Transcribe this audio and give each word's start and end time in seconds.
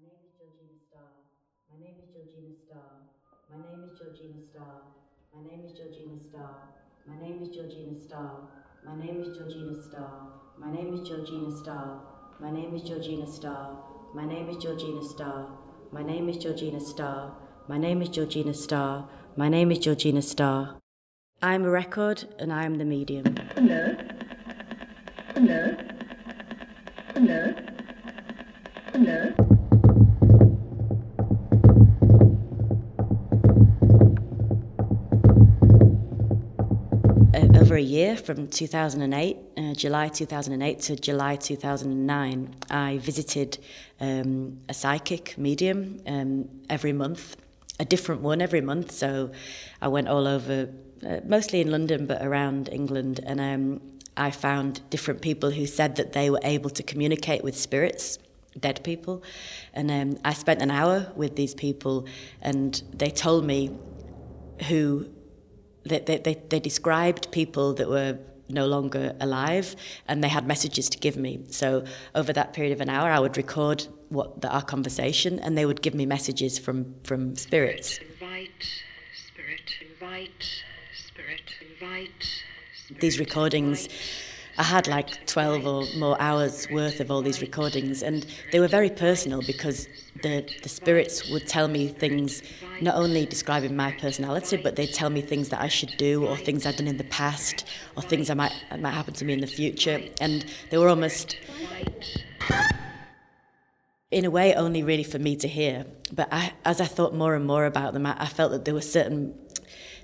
My 0.00 0.06
name 0.06 0.24
is 0.24 0.32
Georgina 0.38 0.72
Starr. 0.88 1.12
My 1.68 1.76
name 1.78 1.96
is 2.00 2.08
Georgina 2.16 2.54
Starr. 2.56 3.04
My 3.50 5.42
name 5.44 5.60
is 5.62 5.72
Georgina 5.76 6.16
Starr. 6.18 6.56
My 7.06 7.16
name 7.20 7.42
is 7.42 7.48
Georgina 7.54 7.94
Starr. 7.94 8.48
My 8.86 8.94
name 8.96 9.20
is 9.20 9.36
Georgina 9.36 9.76
Starr. 9.76 10.32
My 10.58 10.70
name 10.70 10.94
is 10.94 11.06
Georgina 11.06 11.50
Starr. 11.52 12.00
My 12.40 12.50
name 12.50 12.74
is 12.74 12.82
Georgina 12.82 13.26
Starr. 13.26 13.76
My 14.14 14.24
name 14.24 14.48
is 14.48 14.56
Georgina 14.56 15.02
Starr. 15.02 15.46
My 15.92 16.02
name 16.02 16.28
is 16.30 16.38
Georgina 16.38 16.80
Starr. 16.80 17.34
My 17.68 17.78
name 17.78 18.00
is 18.00 18.08
Georgina 18.08 18.54
Starr. 18.54 19.08
My 19.36 19.48
name 19.50 19.70
is 19.70 19.78
Georgina 19.80 20.22
Starr. 20.22 20.76
I 21.42 21.54
am 21.54 21.64
a 21.64 21.70
record 21.70 22.24
and 22.38 22.52
I 22.52 22.64
am 22.64 22.76
the 22.78 22.86
medium. 22.86 23.36
Hello. 23.54 23.96
Hello. 25.34 25.76
Hello. 27.14 27.54
Hello. 28.94 29.49
Over 37.70 37.76
a 37.76 37.80
year 37.80 38.16
from 38.16 38.48
2008, 38.48 39.36
uh, 39.56 39.74
July 39.74 40.08
2008 40.08 40.80
to 40.80 40.96
July 40.96 41.36
2009, 41.36 42.56
I 42.68 42.98
visited 42.98 43.58
um, 44.00 44.58
a 44.68 44.74
psychic 44.74 45.38
medium 45.38 46.00
um, 46.04 46.48
every 46.68 46.92
month, 46.92 47.36
a 47.78 47.84
different 47.84 48.22
one 48.22 48.42
every 48.42 48.60
month. 48.60 48.90
So 48.90 49.30
I 49.80 49.86
went 49.86 50.08
all 50.08 50.26
over, 50.26 50.68
uh, 51.06 51.20
mostly 51.24 51.60
in 51.60 51.70
London, 51.70 52.06
but 52.06 52.20
around 52.26 52.68
England, 52.72 53.20
and 53.24 53.40
um, 53.40 53.80
I 54.16 54.32
found 54.32 54.80
different 54.90 55.20
people 55.20 55.52
who 55.52 55.64
said 55.64 55.94
that 55.94 56.12
they 56.12 56.28
were 56.28 56.40
able 56.42 56.70
to 56.70 56.82
communicate 56.82 57.44
with 57.44 57.56
spirits 57.56 58.18
dead 58.58 58.82
people. 58.82 59.22
And 59.74 59.92
um, 59.92 60.18
I 60.24 60.32
spent 60.32 60.60
an 60.60 60.72
hour 60.72 61.12
with 61.14 61.36
these 61.36 61.54
people, 61.54 62.08
and 62.42 62.82
they 62.92 63.10
told 63.10 63.44
me 63.44 63.78
who 64.66 65.08
they, 65.84 65.98
they, 66.00 66.18
they, 66.18 66.34
they 66.48 66.60
described 66.60 67.30
people 67.30 67.74
that 67.74 67.88
were 67.88 68.18
no 68.48 68.66
longer 68.66 69.14
alive 69.20 69.76
and 70.08 70.24
they 70.24 70.28
had 70.28 70.46
messages 70.46 70.88
to 70.88 70.98
give 70.98 71.16
me 71.16 71.40
so 71.50 71.84
over 72.14 72.32
that 72.32 72.52
period 72.52 72.72
of 72.72 72.80
an 72.80 72.88
hour 72.88 73.08
i 73.10 73.18
would 73.18 73.36
record 73.36 73.86
what 74.08 74.40
the, 74.40 74.48
our 74.48 74.62
conversation 74.62 75.38
and 75.38 75.56
they 75.56 75.64
would 75.64 75.80
give 75.82 75.94
me 75.94 76.04
messages 76.04 76.58
from 76.58 76.94
from 77.04 77.36
spirits 77.36 77.98
Invite 77.98 78.50
spirit. 79.32 79.74
Invite 79.92 80.64
spirit. 81.06 81.42
Invite. 81.80 82.44
these 83.00 83.18
recordings 83.20 83.88
I 84.60 84.62
had 84.62 84.86
like 84.88 85.26
12 85.26 85.66
or 85.66 85.86
more 85.96 86.20
hours 86.20 86.68
worth 86.70 87.00
of 87.00 87.10
all 87.10 87.22
these 87.22 87.40
recordings, 87.40 88.02
and 88.02 88.26
they 88.52 88.60
were 88.60 88.68
very 88.68 88.90
personal 88.90 89.40
because 89.40 89.88
the, 90.22 90.46
the 90.62 90.68
spirits 90.68 91.30
would 91.30 91.48
tell 91.48 91.66
me 91.66 91.88
things 91.88 92.42
not 92.82 92.94
only 92.94 93.24
describing 93.24 93.74
my 93.74 93.92
personality, 93.92 94.58
but 94.58 94.76
they'd 94.76 94.92
tell 94.92 95.08
me 95.08 95.22
things 95.22 95.48
that 95.48 95.62
I 95.62 95.68
should 95.68 95.96
do, 95.96 96.26
or 96.26 96.36
things 96.36 96.66
I'd 96.66 96.76
done 96.76 96.88
in 96.88 96.98
the 96.98 97.04
past, 97.04 97.64
or 97.96 98.02
things 98.02 98.28
that 98.28 98.36
might, 98.36 98.52
that 98.68 98.82
might 98.82 98.90
happen 98.90 99.14
to 99.14 99.24
me 99.24 99.32
in 99.32 99.40
the 99.40 99.46
future. 99.46 99.98
And 100.20 100.44
they 100.68 100.76
were 100.76 100.90
almost, 100.90 101.38
in 104.10 104.26
a 104.26 104.30
way, 104.30 104.52
only 104.52 104.82
really 104.82 105.04
for 105.04 105.18
me 105.18 105.36
to 105.36 105.48
hear. 105.48 105.86
But 106.12 106.28
I, 106.30 106.52
as 106.66 106.82
I 106.82 106.86
thought 106.86 107.14
more 107.14 107.34
and 107.34 107.46
more 107.46 107.64
about 107.64 107.94
them, 107.94 108.04
I, 108.04 108.14
I 108.18 108.26
felt 108.26 108.52
that 108.52 108.66
there 108.66 108.74
were 108.74 108.82
certain 108.82 109.34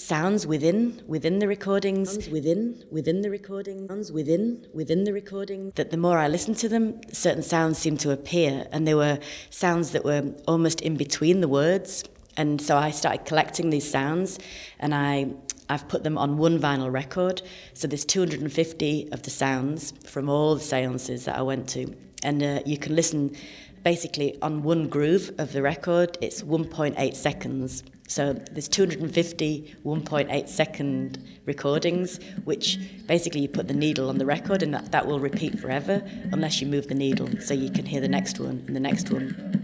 sounds 0.00 0.46
within 0.46 1.02
within 1.06 1.38
the 1.40 1.46
recordings 1.46 2.28
within 2.30 2.82
within 2.90 3.20
the 3.20 3.30
recording 3.30 3.86
sounds 3.86 4.10
within 4.10 4.66
within 4.72 5.04
the 5.04 5.12
recording 5.12 5.72
that 5.74 5.90
the 5.90 5.96
more 5.96 6.18
I 6.18 6.26
listened 6.26 6.56
to 6.58 6.68
them 6.68 7.00
certain 7.12 7.42
sounds 7.42 7.78
seemed 7.78 8.00
to 8.00 8.10
appear. 8.10 8.66
And 8.72 8.86
they 8.86 8.94
were 8.94 9.18
sounds 9.50 9.90
that 9.90 10.04
were 10.04 10.34
almost 10.48 10.80
in 10.80 10.96
between 10.96 11.40
the 11.40 11.48
words. 11.48 12.04
And 12.36 12.60
so 12.62 12.78
I 12.78 12.90
started 12.90 13.26
collecting 13.26 13.70
these 13.70 13.88
sounds 13.90 14.38
and 14.78 14.94
I 14.94 15.34
I've 15.68 15.86
put 15.86 16.02
them 16.02 16.18
on 16.18 16.38
one 16.38 16.58
vinyl 16.58 16.90
record. 16.90 17.42
So 17.74 17.86
there's 17.86 18.04
250 18.04 19.12
of 19.12 19.22
the 19.22 19.30
sounds 19.30 19.92
from 20.04 20.28
all 20.28 20.54
the 20.54 20.62
seances 20.62 21.26
that 21.26 21.36
I 21.36 21.42
went 21.42 21.68
to. 21.70 21.94
And 22.24 22.42
uh, 22.42 22.60
you 22.66 22.76
can 22.76 22.96
listen 22.96 23.36
basically 23.84 24.36
on 24.42 24.62
one 24.62 24.88
groove 24.88 25.30
of 25.38 25.52
the 25.52 25.62
record. 25.62 26.18
It's 26.20 26.42
1.8 26.42 27.14
seconds 27.14 27.84
so 28.10 28.32
there's 28.32 28.68
250 28.68 29.76
1.8 29.84 30.48
second 30.48 31.24
recordings, 31.46 32.18
which 32.42 32.76
basically 33.06 33.42
you 33.42 33.48
put 33.48 33.68
the 33.68 33.74
needle 33.74 34.08
on 34.08 34.18
the 34.18 34.26
record 34.26 34.64
and 34.64 34.74
that, 34.74 34.90
that 34.90 35.06
will 35.06 35.20
repeat 35.20 35.60
forever 35.60 36.02
unless 36.32 36.60
you 36.60 36.66
move 36.66 36.88
the 36.88 36.94
needle. 36.96 37.28
So 37.40 37.54
you 37.54 37.70
can 37.70 37.86
hear 37.86 38.00
the 38.00 38.08
next 38.08 38.40
one 38.40 38.64
and 38.66 38.74
the 38.74 38.80
next 38.80 39.12
one. 39.12 39.59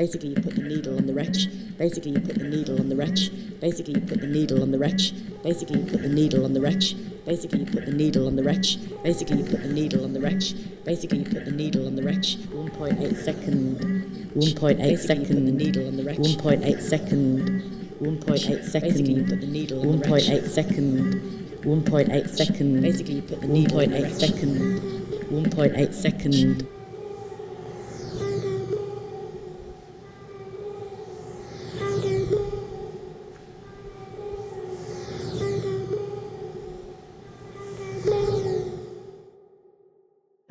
Basically, 0.00 0.30
you 0.30 0.36
put 0.36 0.54
the 0.54 0.62
needle 0.62 0.96
on 0.96 1.04
the 1.04 1.12
wretch. 1.12 1.46
Basically, 1.76 2.12
you 2.12 2.20
put 2.20 2.38
the 2.38 2.44
needle 2.44 2.80
on 2.80 2.88
the 2.88 2.96
wretch. 2.96 3.28
Basically, 3.60 3.92
you 3.92 4.00
put 4.00 4.22
the 4.22 4.26
needle 4.26 4.62
on 4.62 4.72
the 4.72 4.78
wretch. 4.78 5.12
Basically, 5.42 5.78
you 5.78 5.84
put 5.84 6.00
the 6.00 6.08
needle 6.08 6.42
on 6.42 6.54
the 6.54 6.58
wretch. 6.58 6.94
Basically, 7.26 7.58
you 7.58 7.66
put 7.66 7.84
the 7.84 7.92
needle 7.92 8.26
on 8.26 8.34
the 8.34 8.42
wretch. 8.42 8.78
Basically, 9.04 9.36
you 9.36 9.44
put 9.44 9.62
the 9.62 9.68
needle 9.68 10.02
on 10.02 10.14
the 10.14 10.20
wretch. 10.22 10.54
Basically, 10.86 11.18
you 11.18 11.24
put 11.26 11.44
the 11.44 11.50
needle 11.50 11.86
on 11.86 11.96
the 11.96 12.02
wretch. 12.02 12.38
1.8 12.38 13.14
second. 13.14 13.78
1.8 14.34 14.98
second. 14.98 15.46
The 15.46 15.52
needle 15.52 15.86
on 15.86 15.96
the 15.98 16.04
wretch. 16.04 16.16
1.8 16.16 16.80
second. 16.80 17.62
1.8 18.00 18.64
second. 18.64 18.86
Basically, 18.86 19.12
you 19.12 19.24
put 19.24 19.40
the 19.42 19.46
needle 19.46 19.80
on 19.82 20.00
the 20.00 20.08
wretch. 20.08 20.22
1.8 20.22 20.48
second. 20.48 21.14
1.8 21.60 22.28
second. 22.30 22.80
Basically, 22.80 23.14
you 23.16 23.22
put 23.22 23.40
the 23.42 23.48
needle 23.48 23.78
1.8 23.80 24.12
second. 24.18 24.80
1.8 25.28 25.92
second. 25.92 26.79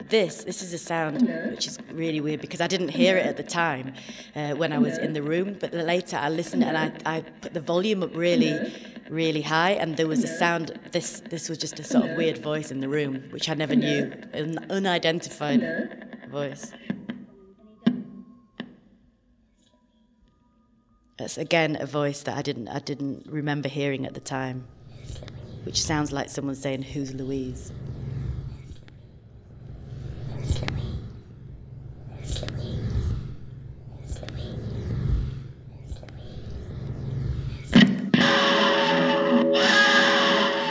This. 0.09 0.43
This 0.43 0.61
is 0.61 0.73
a 0.73 0.77
sound 0.77 1.21
which 1.51 1.67
is 1.67 1.77
really 1.91 2.21
weird 2.21 2.41
because 2.41 2.61
I 2.61 2.67
didn't 2.67 2.89
hear 2.89 3.17
it 3.17 3.25
at 3.25 3.37
the 3.37 3.43
time 3.43 3.93
uh, 4.35 4.51
when 4.51 4.73
I 4.73 4.77
was 4.77 4.97
in 4.97 5.13
the 5.13 5.21
room 5.21 5.57
but 5.59 5.73
later 5.73 6.17
I 6.17 6.29
listened 6.29 6.63
and 6.63 6.77
I, 6.77 6.91
I 7.05 7.21
put 7.21 7.53
the 7.53 7.61
volume 7.61 8.03
up 8.03 8.15
really 8.15 8.73
really 9.09 9.41
high 9.41 9.71
and 9.71 9.97
there 9.97 10.07
was 10.07 10.23
a 10.23 10.27
sound 10.27 10.79
this 10.91 11.21
this 11.29 11.49
was 11.49 11.57
just 11.57 11.79
a 11.79 11.83
sort 11.83 12.09
of 12.09 12.17
weird 12.17 12.37
voice 12.37 12.71
in 12.71 12.79
the 12.79 12.89
room 12.89 13.23
which 13.31 13.49
I 13.49 13.53
never 13.53 13.75
knew. 13.75 14.11
An 14.33 14.57
unidentified 14.69 16.27
voice. 16.29 16.71
It's 21.17 21.37
again 21.37 21.77
a 21.79 21.85
voice 21.85 22.23
that 22.23 22.37
I 22.37 22.41
didn't 22.41 22.69
I 22.69 22.79
didn't 22.79 23.27
remember 23.27 23.69
hearing 23.69 24.05
at 24.05 24.13
the 24.13 24.21
time 24.21 24.67
which 25.63 25.81
sounds 25.81 26.11
like 26.11 26.29
someone 26.29 26.55
saying 26.55 26.83
who's 26.83 27.13
Louise 27.13 27.71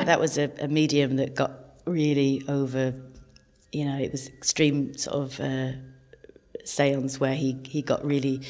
that 0.09 0.19
was 0.19 0.39
a, 0.39 0.51
a, 0.59 0.69
medium 0.69 1.17
that 1.17 1.35
got 1.35 1.53
really 1.85 2.43
over, 2.49 2.95
you 3.73 3.85
know, 3.85 3.99
it 3.99 4.11
was 4.11 4.27
extreme 4.29 4.97
sort 4.97 5.17
of 5.17 5.39
uh, 5.39 5.73
seance 6.65 7.21
where 7.21 7.35
he, 7.35 7.59
he 7.65 7.83
got 7.83 8.03
really 8.03 8.41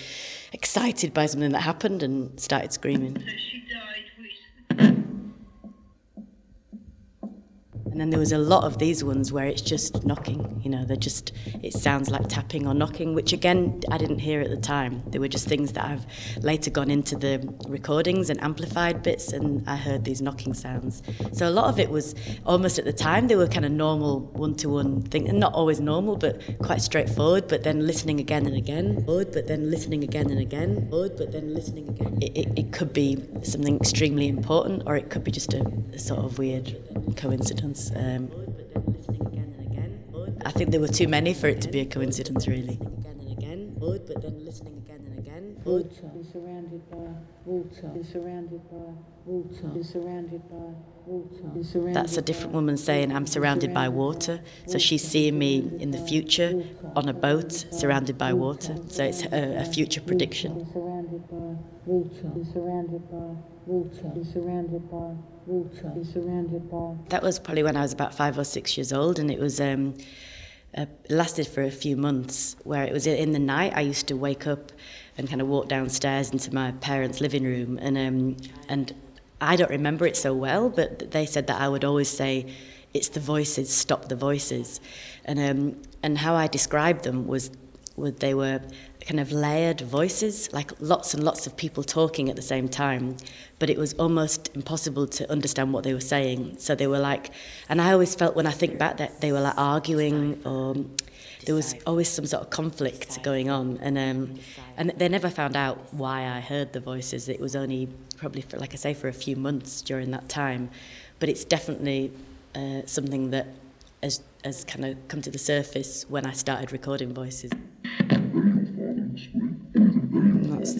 excited 0.52 1.12
by 1.12 1.26
something 1.26 1.50
that 1.50 1.62
happened 1.62 2.04
and 2.04 2.38
started 2.38 2.72
screaming. 2.72 3.24
And 7.98 8.02
then 8.02 8.10
there 8.10 8.20
was 8.20 8.30
a 8.30 8.38
lot 8.38 8.62
of 8.62 8.78
these 8.78 9.02
ones 9.02 9.32
where 9.32 9.46
it's 9.46 9.60
just 9.60 10.04
knocking, 10.04 10.60
you 10.62 10.70
know, 10.70 10.84
they're 10.84 10.96
just, 10.96 11.32
it 11.64 11.72
sounds 11.72 12.10
like 12.10 12.28
tapping 12.28 12.64
or 12.64 12.72
knocking, 12.72 13.12
which 13.12 13.32
again, 13.32 13.82
I 13.90 13.98
didn't 13.98 14.20
hear 14.20 14.40
at 14.40 14.50
the 14.50 14.56
time. 14.56 15.02
They 15.08 15.18
were 15.18 15.26
just 15.26 15.48
things 15.48 15.72
that 15.72 15.84
I've 15.84 16.06
later 16.44 16.70
gone 16.70 16.92
into 16.92 17.16
the 17.16 17.52
recordings 17.66 18.30
and 18.30 18.40
amplified 18.40 19.02
bits, 19.02 19.32
and 19.32 19.68
I 19.68 19.74
heard 19.74 20.04
these 20.04 20.22
knocking 20.22 20.54
sounds. 20.54 21.02
So 21.32 21.48
a 21.48 21.50
lot 21.50 21.64
of 21.64 21.80
it 21.80 21.90
was 21.90 22.14
almost 22.46 22.78
at 22.78 22.84
the 22.84 22.92
time, 22.92 23.26
they 23.26 23.34
were 23.34 23.48
kind 23.48 23.64
of 23.64 23.72
normal 23.72 24.20
one 24.20 24.54
to 24.58 24.68
one 24.68 25.02
thing, 25.02 25.28
and 25.28 25.40
not 25.40 25.52
always 25.54 25.80
normal, 25.80 26.14
but 26.14 26.40
quite 26.62 26.80
straightforward, 26.80 27.48
but 27.48 27.64
then 27.64 27.84
listening 27.84 28.20
again 28.20 28.46
and 28.46 28.54
again, 28.54 29.04
odd, 29.08 29.32
but 29.32 29.48
then 29.48 29.72
listening 29.72 30.04
again 30.04 30.30
and 30.30 30.38
again, 30.38 30.88
odd 30.92 31.16
but 31.16 31.32
then 31.32 31.52
listening 31.52 31.88
again. 31.88 32.16
It, 32.22 32.36
it, 32.38 32.58
it 32.60 32.72
could 32.72 32.92
be 32.92 33.18
something 33.42 33.74
extremely 33.74 34.28
important, 34.28 34.84
or 34.86 34.94
it 34.94 35.10
could 35.10 35.24
be 35.24 35.32
just 35.32 35.52
a, 35.52 35.66
a 35.92 35.98
sort 35.98 36.20
of 36.20 36.38
weird 36.38 36.76
coincidence. 37.16 37.87
Um, 37.94 38.30
I 40.44 40.50
think 40.52 40.70
there 40.70 40.80
were 40.80 40.88
too 40.88 41.08
many 41.08 41.34
for 41.34 41.48
it 41.48 41.60
to 41.62 41.68
be 41.68 41.80
a 41.80 41.86
coincidence, 41.86 42.46
really. 42.48 42.78
But 45.28 45.34
then 45.34 45.56
listening 45.64 46.56
again 46.64 47.26
water. 47.44 47.88
Be 47.94 48.02
surrounded 48.02 48.70
by 48.70 48.76
water. 49.26 49.68
Be 49.74 49.82
surrounded 49.82 50.48
by 50.50 50.56
water. 51.06 51.48
Be 51.54 51.62
surrounded 51.62 51.62
by 51.68 51.76
water. 51.84 51.92
That's 51.92 52.16
a 52.16 52.22
different 52.22 52.52
woman 52.52 52.76
saying, 52.76 53.14
I'm 53.14 53.26
surrounded 53.26 53.74
by 53.74 53.88
water. 53.88 54.40
So 54.66 54.78
she's 54.78 55.02
seeing 55.02 55.38
me 55.38 55.70
in 55.78 55.90
the 55.90 55.98
future 55.98 56.64
on 56.96 57.08
a 57.08 57.12
boat 57.12 57.52
surrounded 57.52 58.16
by 58.16 58.32
water. 58.32 58.76
So 58.88 59.04
it's 59.04 59.22
a, 59.24 59.60
a 59.60 59.64
future 59.64 60.00
prediction. 60.00 60.66
Surrounded 60.72 61.28
by 61.28 61.56
water. 61.86 62.28
Be 62.34 62.44
surrounded 62.52 63.10
by 63.10 63.36
water. 63.66 64.08
Be 64.14 64.24
surrounded 64.24 64.90
by 64.90 65.14
water. 65.46 65.88
Be 65.94 66.04
surrounded 66.04 66.70
by 66.70 66.94
That 67.08 67.22
was 67.22 67.38
probably 67.38 67.62
when 67.62 67.76
I 67.76 67.82
was 67.82 67.92
about 67.92 68.14
five 68.14 68.38
or 68.38 68.44
six 68.44 68.76
years 68.76 68.92
old, 68.92 69.18
and 69.18 69.30
it 69.30 69.38
was 69.38 69.60
um, 69.60 69.94
uh, 70.76 70.86
lasted 71.08 71.46
for 71.46 71.62
a 71.62 71.70
few 71.70 71.96
months. 71.96 72.56
Where 72.64 72.84
it 72.84 72.92
was 72.92 73.06
in 73.06 73.32
the 73.32 73.38
night, 73.38 73.72
I 73.74 73.80
used 73.80 74.06
to 74.08 74.16
wake 74.16 74.46
up 74.46 74.72
and 75.16 75.28
kind 75.28 75.40
of 75.40 75.48
walk 75.48 75.68
downstairs 75.68 76.30
into 76.30 76.54
my 76.54 76.72
parents' 76.72 77.20
living 77.20 77.44
room, 77.44 77.78
and 77.80 77.98
um, 77.98 78.36
and 78.68 78.94
I 79.40 79.56
don't 79.56 79.70
remember 79.70 80.06
it 80.06 80.16
so 80.16 80.34
well, 80.34 80.68
but 80.68 81.10
they 81.10 81.26
said 81.26 81.46
that 81.46 81.60
I 81.60 81.68
would 81.68 81.84
always 81.84 82.08
say, 82.08 82.52
"It's 82.94 83.08
the 83.08 83.20
voices, 83.20 83.70
stop 83.70 84.08
the 84.08 84.16
voices," 84.16 84.80
and 85.24 85.38
um, 85.38 85.82
and 86.02 86.18
how 86.18 86.34
I 86.34 86.46
described 86.46 87.04
them 87.04 87.26
was, 87.26 87.50
was 87.96 88.14
they 88.14 88.34
were 88.34 88.60
kind 89.08 89.20
of 89.20 89.32
layered 89.32 89.80
voices, 89.80 90.52
like 90.52 90.70
lots 90.80 91.14
and 91.14 91.24
lots 91.24 91.46
of 91.46 91.56
people 91.56 91.82
talking 91.82 92.28
at 92.28 92.36
the 92.36 92.42
same 92.42 92.68
time, 92.68 93.16
but 93.58 93.70
it 93.70 93.78
was 93.78 93.94
almost 93.94 94.50
impossible 94.54 95.06
to 95.06 95.22
understand 95.32 95.72
what 95.72 95.82
they 95.82 95.94
were 95.94 96.08
saying. 96.16 96.56
So 96.58 96.74
they 96.74 96.86
were 96.86 96.98
like, 96.98 97.30
and 97.70 97.80
I 97.80 97.92
always 97.92 98.14
felt 98.14 98.36
when 98.36 98.46
I 98.46 98.50
think 98.50 98.78
back 98.78 98.98
that 98.98 99.22
they 99.22 99.32
were 99.32 99.40
like 99.40 99.56
arguing 99.56 100.38
or 100.44 100.76
there 101.46 101.54
was 101.54 101.74
always 101.86 102.08
some 102.10 102.26
sort 102.26 102.42
of 102.42 102.50
conflict 102.50 103.22
going 103.22 103.48
on, 103.48 103.78
and 103.80 103.96
um, 103.96 104.38
and 104.76 104.90
they 104.98 105.08
never 105.08 105.30
found 105.30 105.56
out 105.56 105.76
why 105.94 106.28
I 106.28 106.40
heard 106.40 106.74
the 106.74 106.80
voices. 106.80 107.30
It 107.30 107.40
was 107.40 107.56
only 107.56 107.88
probably, 108.18 108.42
for, 108.42 108.58
like 108.58 108.74
I 108.74 108.76
say, 108.76 108.92
for 108.92 109.08
a 109.08 109.14
few 109.14 109.36
months 109.36 109.80
during 109.80 110.10
that 110.10 110.28
time, 110.28 110.68
but 111.20 111.30
it's 111.30 111.44
definitely 111.44 112.12
uh, 112.54 112.82
something 112.84 113.30
that 113.30 113.46
has 114.02 114.20
has 114.44 114.64
kind 114.64 114.84
of 114.84 115.08
come 115.08 115.22
to 115.22 115.30
the 115.30 115.38
surface 115.38 116.04
when 116.10 116.26
I 116.26 116.32
started 116.32 116.72
recording 116.72 117.14
voices. 117.14 117.50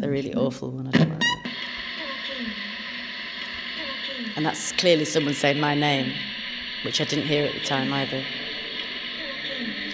Really 0.09 0.31
mm-hmm. 0.31 0.39
awful 0.39 0.71
one. 0.71 0.87
I 0.89 0.91
don't 0.91 1.11
like 1.11 1.21
that. 1.21 1.53
And 4.37 4.47
that's 4.47 4.73
clearly 4.73 5.05
someone 5.05 5.35
saying 5.35 5.61
my 5.61 5.75
name, 5.75 6.15
which 6.85 7.01
I 7.01 7.05
didn't 7.05 7.27
hear 7.27 7.45
at 7.45 7.53
the 7.53 7.61
time 7.61 7.93
either. 7.93 8.25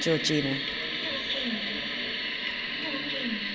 Georgina. 0.00 0.56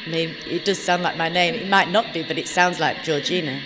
I 0.06 0.10
mean, 0.10 0.36
it 0.48 0.66
does 0.66 0.80
sound 0.80 1.04
like 1.04 1.16
my 1.16 1.30
name. 1.30 1.54
It 1.54 1.70
might 1.70 1.90
not 1.90 2.14
be, 2.14 2.24
but 2.24 2.38
it 2.38 2.48
sounds 2.48 2.80
like 2.80 3.04
Georgina. 3.04 3.62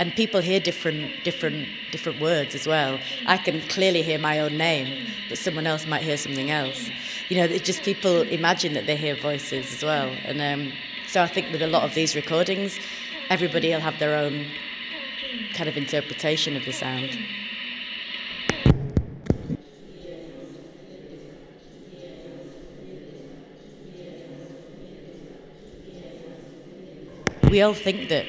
And 0.00 0.16
people 0.16 0.40
hear 0.40 0.60
different, 0.60 1.24
different, 1.24 1.68
different 1.92 2.22
words 2.22 2.54
as 2.54 2.66
well. 2.66 2.98
I 3.26 3.36
can 3.36 3.60
clearly 3.68 4.00
hear 4.00 4.18
my 4.18 4.40
own 4.40 4.56
name, 4.56 5.06
but 5.28 5.36
someone 5.36 5.66
else 5.66 5.86
might 5.86 6.02
hear 6.02 6.16
something 6.16 6.50
else. 6.50 6.88
You 7.28 7.36
know, 7.36 7.44
it's 7.44 7.66
just 7.66 7.82
people 7.82 8.22
imagine 8.22 8.72
that 8.72 8.86
they 8.86 8.96
hear 8.96 9.14
voices 9.14 9.74
as 9.74 9.84
well. 9.84 10.08
And 10.24 10.40
um, 10.40 10.72
so 11.06 11.22
I 11.22 11.26
think 11.26 11.52
with 11.52 11.60
a 11.60 11.66
lot 11.66 11.82
of 11.82 11.94
these 11.94 12.16
recordings, 12.16 12.78
everybody 13.28 13.68
will 13.68 13.80
have 13.80 13.98
their 13.98 14.16
own 14.16 14.46
kind 15.52 15.68
of 15.68 15.76
interpretation 15.76 16.56
of 16.56 16.64
the 16.64 16.72
sound. 16.72 17.18
We 27.50 27.60
all 27.60 27.74
think 27.74 28.08
that, 28.08 28.24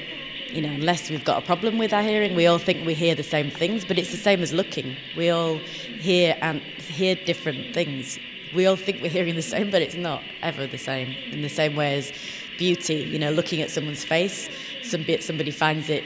you 0.51 0.61
know, 0.61 0.69
unless 0.69 1.09
we've 1.09 1.23
got 1.23 1.41
a 1.41 1.45
problem 1.45 1.77
with 1.77 1.93
our 1.93 2.01
hearing, 2.01 2.35
we 2.35 2.45
all 2.45 2.57
think 2.57 2.85
we 2.85 2.93
hear 2.93 3.15
the 3.15 3.23
same 3.23 3.49
things, 3.49 3.85
but 3.85 3.97
it's 3.97 4.11
the 4.11 4.17
same 4.17 4.41
as 4.41 4.53
looking. 4.53 4.95
We 5.15 5.29
all 5.29 5.57
hear 5.57 6.37
and 6.41 6.61
hear 6.61 7.15
different 7.15 7.73
things. 7.73 8.19
We 8.53 8.65
all 8.65 8.75
think 8.75 9.01
we're 9.01 9.09
hearing 9.09 9.35
the 9.35 9.41
same, 9.41 9.71
but 9.71 9.81
it's 9.81 9.95
not 9.95 10.23
ever 10.41 10.67
the 10.67 10.77
same. 10.77 11.15
In 11.31 11.41
the 11.41 11.49
same 11.49 11.75
way 11.75 11.97
as 11.97 12.11
beauty, 12.57 12.95
you 12.95 13.17
know, 13.17 13.31
looking 13.31 13.61
at 13.61 13.71
someone's 13.71 14.03
face, 14.03 14.49
some 14.83 15.05
somebody 15.21 15.51
finds 15.51 15.89
it 15.89 16.03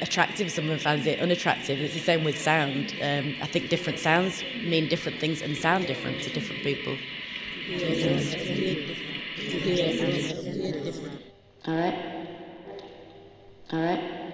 attractive, 0.00 0.50
someone 0.50 0.78
finds 0.78 1.06
it 1.06 1.20
unattractive. 1.20 1.78
It's 1.78 1.94
the 1.94 2.00
same 2.00 2.24
with 2.24 2.38
sound. 2.38 2.94
Um, 3.02 3.36
I 3.42 3.46
think 3.46 3.68
different 3.68 3.98
sounds 3.98 4.42
mean 4.64 4.88
different 4.88 5.20
things 5.20 5.42
and 5.42 5.56
sound 5.56 5.86
different 5.86 6.22
to 6.22 6.30
different 6.30 6.62
people. 6.62 6.96
All 11.66 11.76
right. 11.76 12.23
All 13.72 13.80
right. 13.80 14.32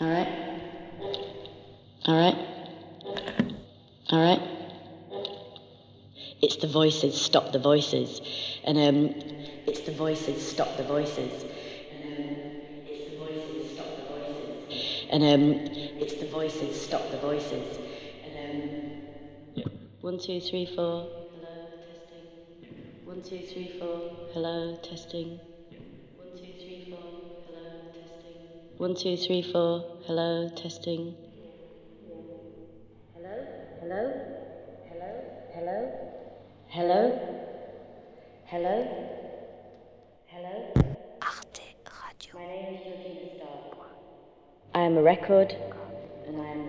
All 0.00 0.08
right. 0.08 0.28
All 2.04 2.16
right. 2.16 2.36
All 4.10 4.20
right. 4.22 4.40
It's 6.40 6.56
the 6.56 6.66
voices, 6.68 7.20
stop 7.20 7.52
the 7.52 7.58
voices. 7.58 8.20
And 8.64 8.78
um, 8.78 9.14
it's 9.66 9.80
the 9.80 9.92
voices, 9.92 10.46
stop 10.46 10.76
the 10.76 10.84
voices. 10.84 11.44
And 15.10 15.22
um, 15.24 15.52
it's 15.98 16.14
the 16.14 16.26
voices, 16.26 16.80
stop 16.80 17.10
the 17.10 17.18
voices. 17.18 17.78
And 18.24 18.36
um, 18.36 19.00
yeah. 19.54 19.64
one, 20.00 20.18
two, 20.18 20.40
three, 20.40 20.66
four. 20.66 21.08
Hello, 21.34 21.70
testing. 21.72 23.00
One, 23.04 23.22
two, 23.22 23.40
three, 23.40 23.72
four. 23.78 24.28
Hello, 24.32 24.76
testing. 24.82 25.40
One, 28.78 28.94
two, 28.94 29.16
three, 29.16 29.42
four. 29.42 29.84
Hello, 30.06 30.48
testing. 30.54 31.16
Hello, 33.12 33.44
hello, 33.80 34.12
hello, 34.88 35.10
hello, 35.52 35.90
hello, 36.68 37.18
hello, 38.46 38.86
hello. 40.26 40.72
Arte 41.20 41.74
Radio. 42.06 42.34
My 42.34 42.46
name 42.46 42.74
is 42.76 42.80
Georgina 42.84 43.34
Starr. 43.34 43.86
I 44.76 44.82
am 44.82 44.96
a 44.96 45.02
record, 45.02 45.56
and 46.28 46.40
I 46.40 46.46
am 46.46 46.67